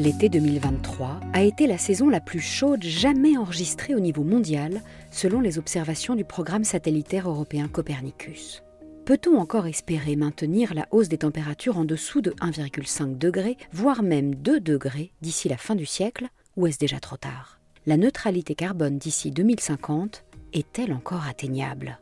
[0.00, 4.80] L'été 2023 a été la saison la plus chaude jamais enregistrée au niveau mondial,
[5.10, 8.62] selon les observations du programme satellitaire européen Copernicus.
[9.04, 14.34] Peut-on encore espérer maintenir la hausse des températures en dessous de 1,5 degré, voire même
[14.36, 17.60] 2 degrés d'ici la fin du siècle, ou est-ce déjà trop tard?
[17.84, 20.24] La neutralité carbone d'ici 2050
[20.54, 21.98] est-elle encore atteignable?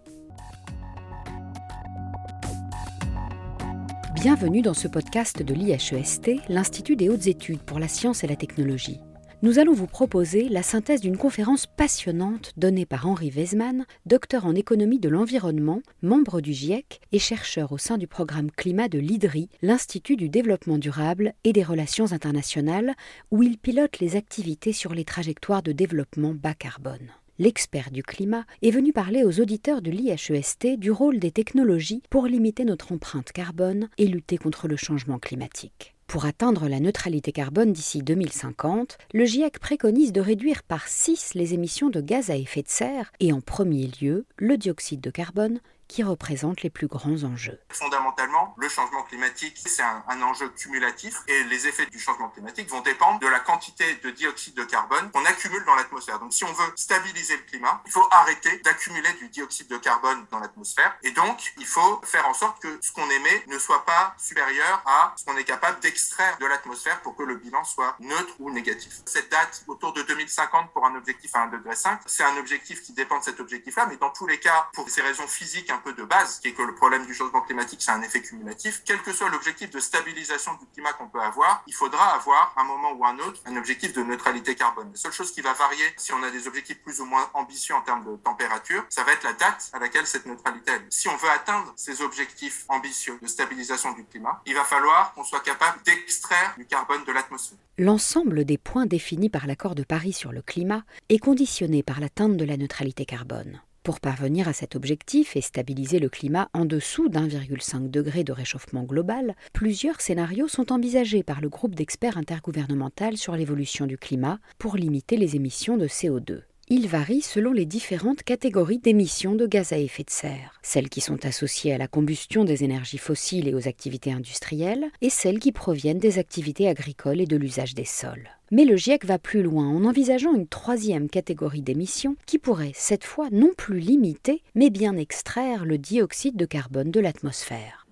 [4.20, 8.34] Bienvenue dans ce podcast de l'IHEST, l'Institut des hautes études pour la science et la
[8.34, 8.98] technologie.
[9.42, 14.56] Nous allons vous proposer la synthèse d'une conférence passionnante donnée par Henri Weismann, docteur en
[14.56, 19.50] économie de l'environnement, membre du GIEC et chercheur au sein du programme climat de l'IDRI,
[19.62, 22.94] l'Institut du développement durable et des relations internationales,
[23.30, 28.44] où il pilote les activités sur les trajectoires de développement bas carbone l'expert du climat,
[28.62, 33.32] est venu parler aux auditeurs de l'IHEST du rôle des technologies pour limiter notre empreinte
[33.32, 35.94] carbone et lutter contre le changement climatique.
[36.08, 41.52] Pour atteindre la neutralité carbone d'ici 2050, le GIEC préconise de réduire par 6 les
[41.52, 45.60] émissions de gaz à effet de serre et en premier lieu le dioxyde de carbone
[45.88, 47.58] qui représentent les plus grands enjeux.
[47.70, 52.68] Fondamentalement, le changement climatique, c'est un, un, enjeu cumulatif et les effets du changement climatique
[52.68, 56.18] vont dépendre de la quantité de dioxyde de carbone qu'on accumule dans l'atmosphère.
[56.18, 60.26] Donc si on veut stabiliser le climat, il faut arrêter d'accumuler du dioxyde de carbone
[60.30, 63.84] dans l'atmosphère et donc il faut faire en sorte que ce qu'on émet ne soit
[63.86, 67.96] pas supérieur à ce qu'on est capable d'extraire de l'atmosphère pour que le bilan soit
[68.00, 69.00] neutre ou négatif.
[69.06, 71.74] Cette date autour de 2050 pour un objectif à 1,5 degré,
[72.06, 75.00] c'est un objectif qui dépend de cet objectif-là, mais dans tous les cas, pour ces
[75.00, 77.92] raisons physiques un peu de base, qui est que le problème du changement climatique, c'est
[77.92, 78.82] un effet cumulatif.
[78.84, 82.64] Quel que soit l'objectif de stabilisation du climat qu'on peut avoir, il faudra avoir, un
[82.64, 84.90] moment ou un autre, un objectif de neutralité carbone.
[84.90, 87.74] La seule chose qui va varier, si on a des objectifs plus ou moins ambitieux
[87.74, 90.86] en termes de température, ça va être la date à laquelle cette neutralité est.
[90.90, 95.24] Si on veut atteindre ces objectifs ambitieux de stabilisation du climat, il va falloir qu'on
[95.24, 97.58] soit capable d'extraire du carbone de l'atmosphère.
[97.78, 102.36] L'ensemble des points définis par l'accord de Paris sur le climat est conditionné par l'atteinte
[102.36, 103.60] de la neutralité carbone.
[103.88, 108.82] Pour parvenir à cet objectif et stabiliser le climat en dessous d'1,5 degré de réchauffement
[108.82, 114.76] global, plusieurs scénarios sont envisagés par le groupe d'experts intergouvernemental sur l'évolution du climat pour
[114.76, 119.78] limiter les émissions de CO2 il varie selon les différentes catégories d'émissions de gaz à
[119.78, 123.68] effet de serre, celles qui sont associées à la combustion des énergies fossiles et aux
[123.68, 128.28] activités industrielles, et celles qui proviennent des activités agricoles et de l'usage des sols.
[128.50, 133.04] Mais le GIEC va plus loin en envisageant une troisième catégorie d'émissions qui pourrait, cette
[133.04, 137.86] fois, non plus limiter, mais bien extraire le dioxyde de carbone de l'atmosphère.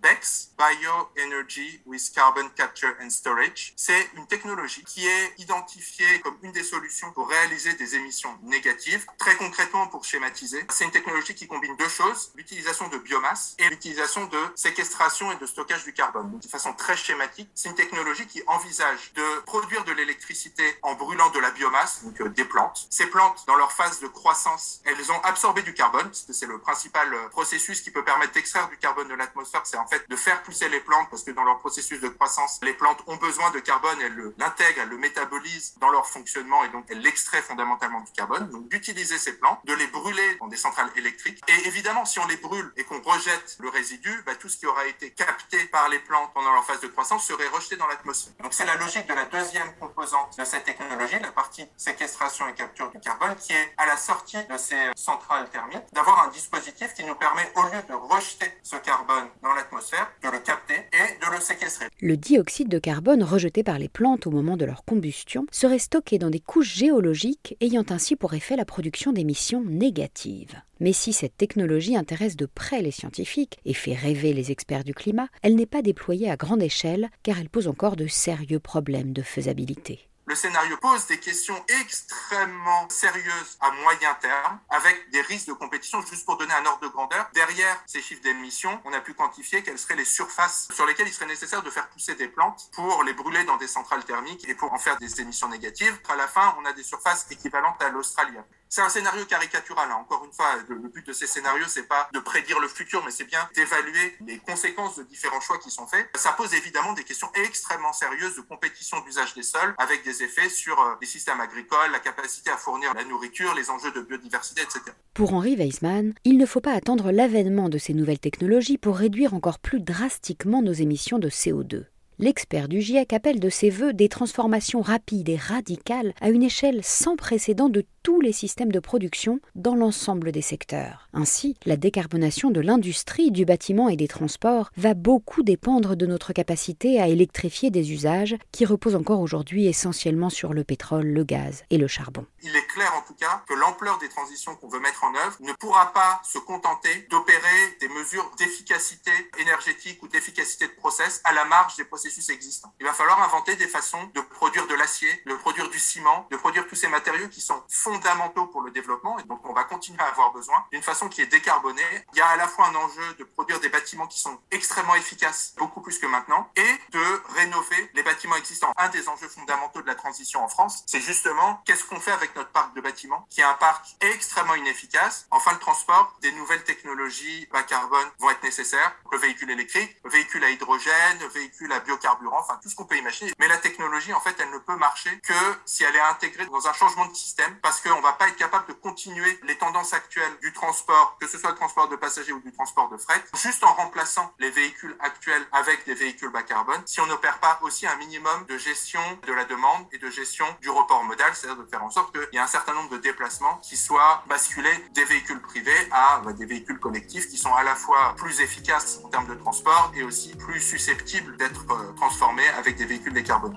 [0.57, 6.63] Bioenergy with Carbon Capture and Storage, c'est une technologie qui est identifiée comme une des
[6.63, 9.05] solutions pour réaliser des émissions négatives.
[9.19, 13.69] Très concrètement, pour schématiser, c'est une technologie qui combine deux choses, l'utilisation de biomasse et
[13.69, 16.39] l'utilisation de séquestration et de stockage du carbone.
[16.39, 21.31] de façon très schématique, c'est une technologie qui envisage de produire de l'électricité en brûlant
[21.31, 22.87] de la biomasse, donc euh, des plantes.
[22.91, 26.59] Ces plantes, dans leur phase de croissance, elles ont absorbé du carbone, parce c'est le
[26.61, 30.17] principal euh, processus qui peut permettre d'extraire du carbone de l'atmosphère, c'est en fait de
[30.17, 33.51] faire pousser les plantes parce que dans leur processus de croissance, les plantes ont besoin
[33.51, 38.01] de carbone, elles l'intègrent, elles le métabolisent dans leur fonctionnement et donc elles l'extraient fondamentalement
[38.01, 38.49] du carbone.
[38.51, 41.41] Donc d'utiliser ces plantes, de les brûler dans des centrales électriques.
[41.49, 44.67] Et évidemment, si on les brûle et qu'on rejette le résidu, bah, tout ce qui
[44.67, 48.35] aura été capté par les plantes pendant leur phase de croissance serait rejeté dans l'atmosphère.
[48.43, 52.55] Donc c'est la logique de la deuxième composante de cette technologie, la partie séquestration et
[52.55, 56.95] capture du carbone, qui est à la sortie de ces centrales thermiques, d'avoir un dispositif
[56.95, 59.86] qui nous permet, au lieu de rejeter ce carbone dans l'atmosphère,
[60.23, 61.87] de le capter et de le séquestrer.
[62.01, 66.19] Le dioxyde de carbone rejeté par les plantes au moment de leur combustion serait stocké
[66.19, 70.61] dans des couches géologiques ayant ainsi pour effet la production d'émissions négatives.
[70.81, 74.95] Mais si cette technologie intéresse de près les scientifiques et fait rêver les experts du
[74.95, 79.13] climat, elle n'est pas déployée à grande échelle car elle pose encore de sérieux problèmes
[79.13, 85.47] de faisabilité le scénario pose des questions extrêmement sérieuses à moyen terme, avec des risques
[85.47, 86.03] de compétition.
[86.03, 89.63] Juste pour donner un ordre de grandeur, derrière ces chiffres d'émissions, on a pu quantifier
[89.63, 93.05] quelles seraient les surfaces sur lesquelles il serait nécessaire de faire pousser des plantes pour
[93.05, 95.97] les brûler dans des centrales thermiques et pour en faire des émissions négatives.
[96.09, 98.37] À la fin, on a des surfaces équivalentes à l'Australie.
[98.69, 99.89] C'est un scénario caricatural.
[99.91, 99.99] Hein.
[100.01, 103.11] Encore une fois, le, but de ces scénarios, c'est pas de prédire le futur, mais
[103.11, 106.09] c'est bien d'évaluer les conséquences de différents choix qui sont faits.
[106.17, 110.49] Ça pose évidemment des questions extrêmement sérieuses de compétition d'usage des sols, avec des effets
[110.49, 114.63] sur euh, les systèmes agricoles, la capacité à fournir la nourriture, les enjeux de biodiversité,
[114.63, 114.81] etc.
[115.15, 119.35] Pour Henri Weismann, il ne faut pas attendre l'avènement de ces nouvelles technologies pour réduire
[119.35, 121.87] encore plus drastiquement nos émissions de CO2.
[122.19, 126.83] L'expert du GIEC appelle de ses voeux des transformations rapides et radicales à une échelle
[126.83, 131.09] sans précédent de tous les systèmes de production dans l'ensemble des secteurs.
[131.13, 136.33] Ainsi, la décarbonation de l'industrie, du bâtiment et des transports va beaucoup dépendre de notre
[136.33, 141.65] capacité à électrifier des usages qui reposent encore aujourd'hui essentiellement sur le pétrole, le gaz
[141.69, 142.25] et le charbon.
[142.43, 145.37] Il est clair en tout cas que l'ampleur des transitions qu'on veut mettre en œuvre
[145.41, 151.35] ne pourra pas se contenter d'opérer des mesures d'efficacité énergétique ou d'efficacité de process à
[151.35, 152.73] la marge des processus existants.
[152.81, 156.37] Il va falloir inventer des façons de produire de l'acier, de produire du ciment, de
[156.37, 160.01] produire tous ces matériaux qui sont fondamentaux pour le développement et donc on va continuer
[160.01, 161.83] à avoir besoin d'une façon qui est décarbonée.
[162.13, 164.95] Il y a à la fois un enjeu de produire des bâtiments qui sont extrêmement
[164.95, 168.73] efficaces, beaucoup plus que maintenant, et de rénover les bâtiments existants.
[168.77, 172.35] Un des enjeux fondamentaux de la transition en France, c'est justement qu'est-ce qu'on fait avec
[172.37, 175.27] notre parc de bâtiments, qui est un parc extrêmement inefficace.
[175.31, 178.95] Enfin, le transport, des nouvelles technologies bas carbone vont être nécessaires.
[179.13, 182.85] Le véhicule électrique, le véhicule à hydrogène, le véhicule à biocarburant, enfin tout ce qu'on
[182.85, 183.33] peut imaginer.
[183.39, 185.35] Mais la technologie, en fait, elle ne peut marcher que
[185.65, 188.67] si elle est intégrée dans un changement de système, parce qu'on va pas être capable
[188.69, 192.41] de continuer les tendances actuelles du transport, que ce soit le transport de passagers ou
[192.41, 196.81] du transport de fret, juste en remplaçant les véhicules actuels avec des véhicules bas carbone,
[196.87, 200.47] si on n'opère pas aussi un minimum de gestion de la demande et de gestion
[200.61, 202.99] du report modal, c'est-à-dire de faire en sorte qu'il y ait un certain nombre de
[202.99, 207.63] déplacements qui soient basculés des véhicules privés à bah, des véhicules collectifs qui sont à
[207.63, 212.49] la fois plus efficaces en termes de transport et aussi plus susceptibles d'être euh, transformés
[212.59, 213.57] avec des véhicules décarbonés.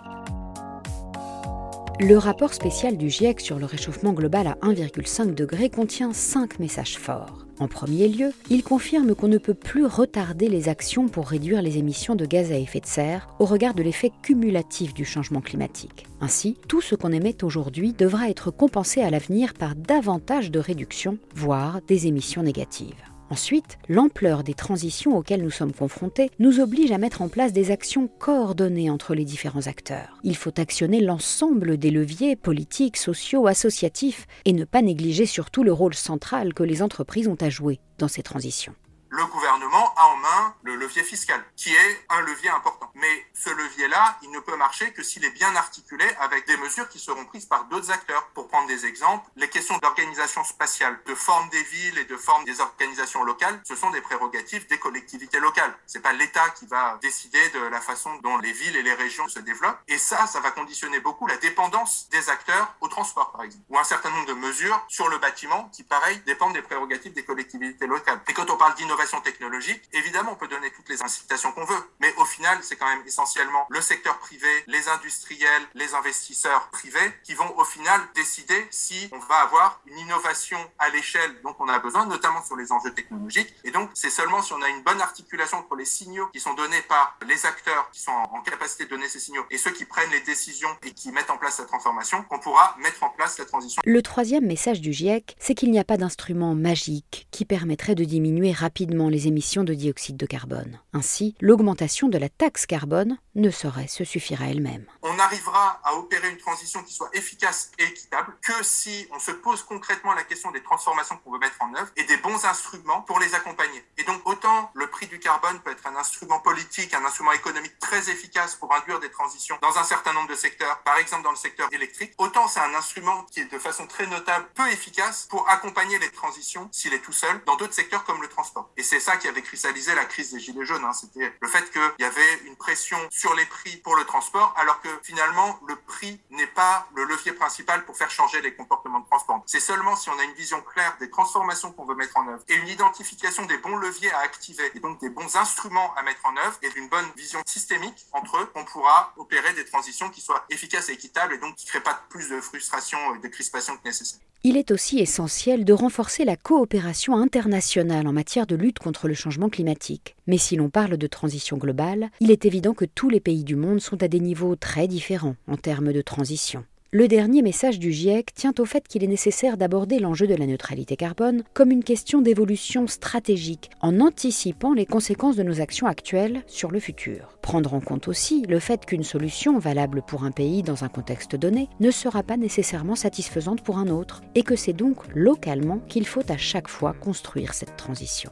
[2.02, 6.98] Le rapport spécial du GIEC sur le réchauffement global à 1,5 degré contient cinq messages
[6.98, 7.46] forts.
[7.60, 11.78] En premier lieu, il confirme qu'on ne peut plus retarder les actions pour réduire les
[11.78, 16.06] émissions de gaz à effet de serre au regard de l'effet cumulatif du changement climatique.
[16.22, 21.18] Ainsi, tout ce qu'on émet aujourd'hui devra être compensé à l'avenir par davantage de réductions,
[21.36, 23.09] voire des émissions négatives.
[23.30, 27.70] Ensuite, l'ampleur des transitions auxquelles nous sommes confrontés nous oblige à mettre en place des
[27.70, 30.18] actions coordonnées entre les différents acteurs.
[30.24, 35.74] Il faut actionner l'ensemble des leviers politiques, sociaux, associatifs et ne pas négliger surtout le
[35.74, 38.74] rôle central que les entreprises ont à jouer dans ces transitions
[39.10, 42.92] le gouvernement a en main le levier fiscal, qui est un levier important.
[42.96, 46.88] Mais ce levier-là, il ne peut marcher que s'il est bien articulé avec des mesures
[46.90, 48.28] qui seront prises par d'autres acteurs.
[48.34, 52.46] Pour prendre des exemples, les questions d'organisation spatiale, de forme des villes et de forme
[52.46, 55.76] des organisations locales, ce sont des prérogatives des collectivités locales.
[55.88, 59.28] C'est pas l'État qui va décider de la façon dont les villes et les régions
[59.28, 59.80] se développent.
[59.88, 63.66] Et ça, ça va conditionner beaucoup la dépendance des acteurs au transport, par exemple.
[63.70, 67.26] Ou un certain nombre de mesures sur le bâtiment qui, pareil, dépendent des prérogatives des
[67.26, 68.22] collectivités locales.
[68.28, 71.84] Et quand on parle d'innovation technologique, évidemment, on peut donner toutes les incitations qu'on veut,
[72.00, 77.14] mais au final, c'est quand même essentiellement le secteur privé, les industriels, les investisseurs privés
[77.24, 81.70] qui vont au final décider si on va avoir une innovation à l'échelle dont on
[81.70, 83.54] a besoin, notamment sur les enjeux technologiques.
[83.64, 86.54] Et donc, c'est seulement si on a une bonne articulation entre les signaux qui sont
[86.54, 89.86] donnés par les acteurs qui sont en capacité de donner ces signaux et ceux qui
[89.86, 93.38] prennent les décisions et qui mettent en place la transformation qu'on pourra mettre en place
[93.40, 93.82] la transition.
[93.86, 98.04] Le troisième message du GIEC, c'est qu'il n'y a pas d'instrument magique qui permettrait de
[98.04, 100.80] diminuer rapidement les émissions de dioxyde de carbone.
[100.94, 104.86] Ainsi, l'augmentation de la taxe carbone ne saurait se suffire à elle-même.
[105.02, 109.32] On n'arrivera à opérer une transition qui soit efficace et équitable que si on se
[109.32, 113.02] pose concrètement la question des transformations qu'on veut mettre en œuvre et des bons instruments
[113.02, 113.84] pour les accompagner.
[113.98, 117.78] Et donc autant le prix du carbone peut être un instrument politique, un instrument économique
[117.80, 121.32] très efficace pour induire des transitions dans un certain nombre de secteurs, par exemple dans
[121.32, 125.28] le secteur électrique, autant c'est un instrument qui est de façon très notable peu efficace
[125.30, 128.70] pour accompagner les transitions s'il est tout seul dans d'autres secteurs comme le transport.
[128.80, 130.86] Et c'est ça qui avait cristallisé la crise des Gilets jaunes.
[130.86, 130.94] Hein.
[130.94, 134.80] C'était le fait qu'il y avait une pression sur les prix pour le transport, alors
[134.80, 139.06] que finalement, le prix n'est pas le levier principal pour faire changer les comportements de
[139.08, 139.44] transport.
[139.48, 142.42] C'est seulement si on a une vision claire des transformations qu'on veut mettre en œuvre
[142.48, 146.26] et une identification des bons leviers à activer et donc des bons instruments à mettre
[146.26, 150.22] en œuvre et d'une bonne vision systémique entre eux qu'on pourra opérer des transitions qui
[150.22, 153.28] soient efficaces et équitables et donc qui ne créent pas plus de frustration et de
[153.28, 154.22] crispation que nécessaire.
[154.46, 159.14] Il est aussi essentiel de renforcer la coopération internationale en matière de lutte contre le
[159.14, 160.16] changement climatique.
[160.28, 163.58] Mais si l'on parle de transition globale, il est évident que tous les pays du
[163.58, 166.64] monde sont à des niveaux très différents en termes de transition.
[166.92, 170.48] Le dernier message du GIEC tient au fait qu'il est nécessaire d'aborder l'enjeu de la
[170.48, 176.42] neutralité carbone comme une question d'évolution stratégique, en anticipant les conséquences de nos actions actuelles
[176.48, 177.38] sur le futur.
[177.44, 181.36] Prendre en compte aussi le fait qu'une solution valable pour un pays dans un contexte
[181.36, 186.08] donné ne sera pas nécessairement satisfaisante pour un autre, et que c'est donc localement qu'il
[186.08, 188.32] faut à chaque fois construire cette transition.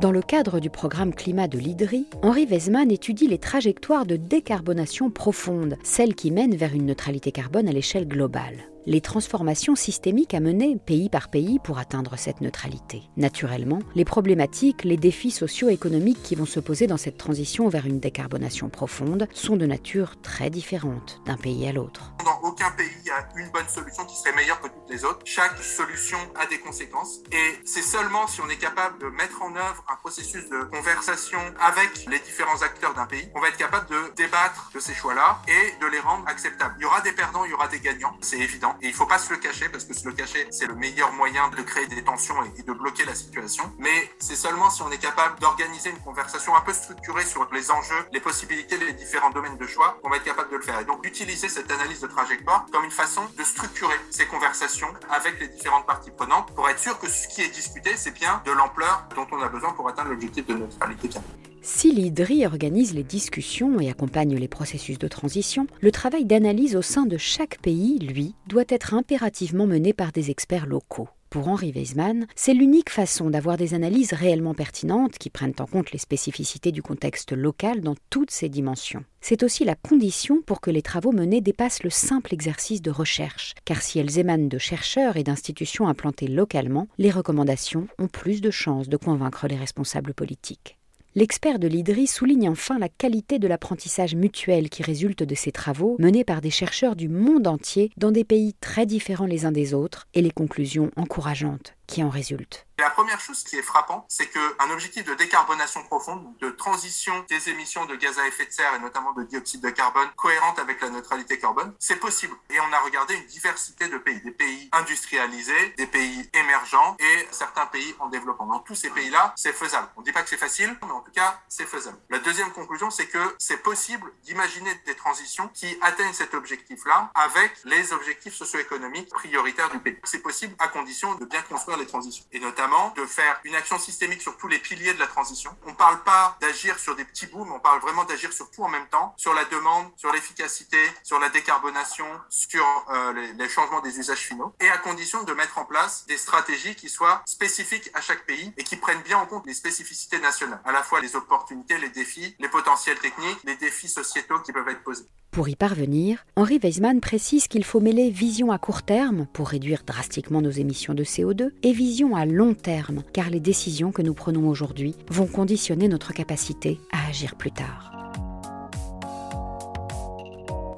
[0.00, 5.10] Dans le cadre du programme climat de l'IDRI, Henri Weismann étudie les trajectoires de décarbonation
[5.10, 8.56] profonde, celles qui mènent vers une neutralité carbone à l'échelle globale.
[8.90, 13.04] Les transformations systémiques à mener pays par pays pour atteindre cette neutralité.
[13.16, 18.00] Naturellement, les problématiques, les défis socio-économiques qui vont se poser dans cette transition vers une
[18.00, 22.14] décarbonation profonde sont de nature très différente d'un pays à l'autre.
[22.24, 25.04] Dans aucun pays, il y a une bonne solution qui serait meilleure que toutes les
[25.04, 25.20] autres.
[25.24, 29.54] Chaque solution a des conséquences et c'est seulement si on est capable de mettre en
[29.54, 33.88] œuvre un processus de conversation avec les différents acteurs d'un pays qu'on va être capable
[33.88, 36.74] de débattre de ces choix-là et de les rendre acceptables.
[36.78, 38.74] Il y aura des perdants, il y aura des gagnants, c'est évident.
[38.82, 41.12] Et il faut pas se le cacher parce que se le cacher, c'est le meilleur
[41.12, 43.70] moyen de créer des tensions et de bloquer la situation.
[43.78, 47.70] Mais c'est seulement si on est capable d'organiser une conversation un peu structurée sur les
[47.70, 50.80] enjeux, les possibilités, les différents domaines de choix qu'on va être capable de le faire.
[50.80, 55.38] Et donc d'utiliser cette analyse de trajectoire comme une façon de structurer ces conversations avec
[55.40, 58.52] les différentes parties prenantes pour être sûr que ce qui est discuté, c'est bien de
[58.52, 61.49] l'ampleur dont on a besoin pour atteindre l'objectif de neutralité carbone.
[61.62, 66.80] Si l'IDRI organise les discussions et accompagne les processus de transition, le travail d'analyse au
[66.80, 71.08] sein de chaque pays, lui, doit être impérativement mené par des experts locaux.
[71.28, 75.92] Pour Henri Weismann, c'est l'unique façon d'avoir des analyses réellement pertinentes qui prennent en compte
[75.92, 79.04] les spécificités du contexte local dans toutes ses dimensions.
[79.20, 83.54] C'est aussi la condition pour que les travaux menés dépassent le simple exercice de recherche,
[83.66, 88.50] car si elles émanent de chercheurs et d'institutions implantées localement, les recommandations ont plus de
[88.50, 90.79] chances de convaincre les responsables politiques.
[91.16, 95.96] L'expert de l'IDRI souligne enfin la qualité de l'apprentissage mutuel qui résulte de ces travaux
[95.98, 99.74] menés par des chercheurs du monde entier dans des pays très différents les uns des
[99.74, 102.66] autres et les conclusions encourageantes qui en résultent.
[102.78, 107.50] La première chose qui est frappante, c'est qu'un objectif de décarbonation profonde, de transition des
[107.50, 110.80] émissions de gaz à effet de serre et notamment de dioxyde de carbone cohérente avec
[110.80, 112.34] la neutralité carbone, c'est possible.
[112.48, 117.28] Et on a regardé une diversité de pays, des pays industrialisés, des pays émergents et
[117.32, 118.46] certains pays en développement.
[118.46, 119.88] Dans tous ces pays-là, c'est faisable.
[119.96, 121.98] On ne dit pas que c'est facile, mais en tout cas, c'est faisable.
[122.08, 127.52] La deuxième conclusion, c'est que c'est possible d'imaginer des transitions qui atteignent cet objectif-là avec
[127.64, 129.98] les objectifs socio-économiques prioritaires du pays.
[130.04, 134.22] C'est possible à condition de bien construire transitions et notamment de faire une action systémique
[134.22, 135.50] sur tous les piliers de la transition.
[135.66, 138.50] On ne parle pas d'agir sur des petits bouts, mais on parle vraiment d'agir sur
[138.50, 143.48] tout en même temps, sur la demande, sur l'efficacité, sur la décarbonation, sur euh, les,
[143.48, 147.22] changements des usages finaux, et à condition de mettre en place des stratégies qui soient
[147.26, 150.82] spécifiques à chaque pays et qui prennent bien en compte les spécificités nationales, à la
[150.82, 155.06] fois les opportunités, les défis, les potentiels techniques, les défis sociétaux qui peuvent être posés.
[155.30, 159.84] Pour y parvenir, Henri Weismann précise qu'il faut mêler vision à court terme pour réduire
[159.86, 164.14] drastiquement nos émissions de CO2 et vision à long terme, car les décisions que nous
[164.14, 167.92] prenons aujourd'hui vont conditionner notre capacité à agir plus tard.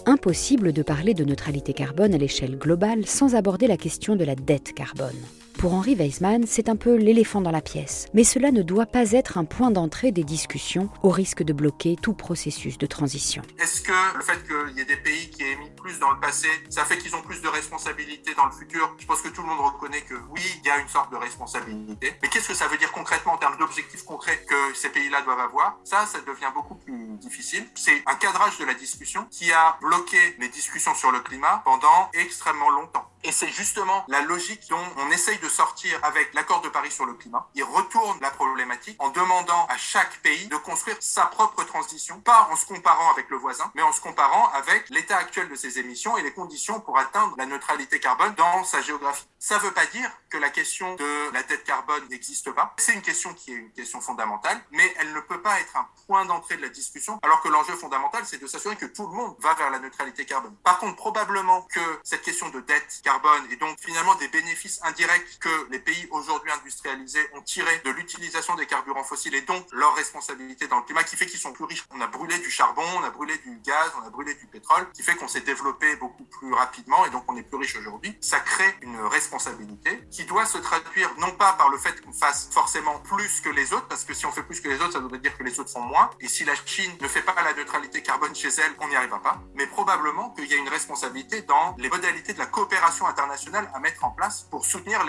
[0.07, 4.35] Impossible de parler de neutralité carbone à l'échelle globale sans aborder la question de la
[4.35, 5.17] dette carbone.
[5.63, 8.09] Pour Henri Weismann, c'est un peu l'éléphant dans la pièce.
[8.15, 11.95] Mais cela ne doit pas être un point d'entrée des discussions au risque de bloquer
[11.95, 13.43] tout processus de transition.
[13.61, 16.19] Est-ce que le fait qu'il y ait des pays qui aient mis plus dans le
[16.19, 18.93] passé, ça fait qu'ils ont plus de responsabilités dans le futur?
[18.99, 21.17] Je pense que tout le monde reconnaît que oui, il y a une sorte de
[21.17, 22.13] responsabilité.
[22.21, 25.39] Mais qu'est-ce que ça veut dire concrètement en termes d'objectifs concrets que ces pays-là doivent
[25.39, 25.79] avoir?
[25.85, 27.65] Ça, ça devient beaucoup plus difficile.
[27.77, 32.11] C'est un cadrage de la discussion qui a bloqué les discussions sur le climat pendant
[32.15, 33.07] extrêmement longtemps.
[33.25, 37.07] Et c'est justement la logique dont on essaye de sortir avec l'accord de Paris sur
[37.07, 37.49] le climat.
[37.55, 42.49] Il retourne la problématique en demandant à chaque pays de construire sa propre transition, pas
[42.51, 45.79] en se comparant avec le voisin, mais en se comparant avec l'état actuel de ses
[45.79, 49.27] émissions et les conditions pour atteindre la neutralité carbone dans sa géographie.
[49.39, 52.75] Ça ne veut pas dire que la question de la dette carbone n'existe pas.
[52.79, 55.87] C'est une question qui est une question fondamentale, mais elle ne peut pas être un
[56.07, 59.13] point d'entrée de la discussion, alors que l'enjeu fondamental, c'est de s'assurer que tout le
[59.13, 60.55] monde va vers la neutralité carbone.
[60.65, 65.39] Par contre, probablement que cette question de dette carbone et donc finalement des bénéfices indirects
[65.43, 69.95] que les pays aujourd'hui industrialisés ont tirés de l'utilisation des carburants fossiles et donc leur
[69.97, 71.85] responsabilité dans le climat qui fait qu'ils sont plus riches.
[71.91, 74.87] On a brûlé du charbon, on a brûlé du gaz, on a brûlé du pétrole,
[74.93, 78.17] qui fait qu'on s'est développé beaucoup plus rapidement et donc on est plus riche aujourd'hui.
[78.21, 82.49] Ça crée une responsabilité qui doit se traduire non pas par le fait qu'on fasse
[82.53, 85.01] forcément plus que les autres, parce que si on fait plus que les autres, ça
[85.01, 86.11] voudrait dire que les autres font moins.
[86.21, 89.21] Et si la Chine ne fait pas la neutralité carbone chez elle, on n'y arrivera
[89.21, 89.41] pas.
[89.55, 93.81] Mais probablement qu'il y a une responsabilité dans les modalités de la coopération internationale à
[93.81, 95.05] mettre en place pour soutenir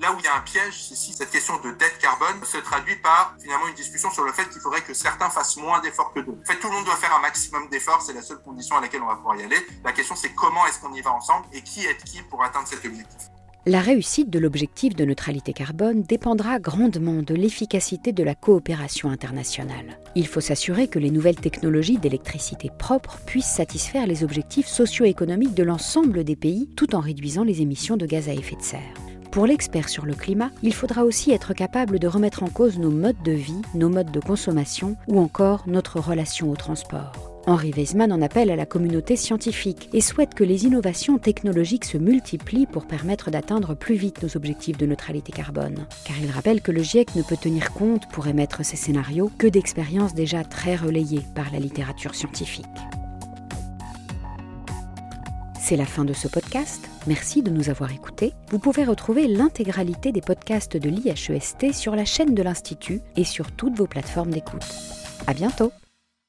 [0.00, 2.56] Là où il y a un piège, c'est si cette question de dette carbone se
[2.58, 6.12] traduit par finalement une discussion sur le fait qu'il faudrait que certains fassent moins d'efforts
[6.14, 6.40] que d'autres.
[6.40, 8.80] En fait, tout le monde doit faire un maximum d'efforts, c'est la seule condition à
[8.80, 9.58] laquelle on va pouvoir y aller.
[9.84, 12.66] La question, c'est comment est-ce qu'on y va ensemble et qui est qui pour atteindre
[12.66, 13.28] cet objectif.
[13.66, 19.98] La réussite de l'objectif de neutralité carbone dépendra grandement de l'efficacité de la coopération internationale.
[20.14, 25.62] Il faut s'assurer que les nouvelles technologies d'électricité propre puissent satisfaire les objectifs socio-économiques de
[25.62, 29.09] l'ensemble des pays tout en réduisant les émissions de gaz à effet de serre.
[29.30, 32.90] Pour l'expert sur le climat, il faudra aussi être capable de remettre en cause nos
[32.90, 37.12] modes de vie, nos modes de consommation ou encore notre relation au transport.
[37.46, 41.96] Henri Weismann en appelle à la communauté scientifique et souhaite que les innovations technologiques se
[41.96, 45.86] multiplient pour permettre d'atteindre plus vite nos objectifs de neutralité carbone.
[46.04, 49.46] Car il rappelle que le GIEC ne peut tenir compte pour émettre ces scénarios que
[49.46, 52.66] d'expériences déjà très relayées par la littérature scientifique.
[55.62, 56.88] C'est la fin de ce podcast.
[57.06, 58.32] Merci de nous avoir écoutés.
[58.50, 63.52] Vous pouvez retrouver l'intégralité des podcasts de l'IHEST sur la chaîne de l'Institut et sur
[63.52, 64.66] toutes vos plateformes d'écoute.
[65.26, 65.70] À bientôt!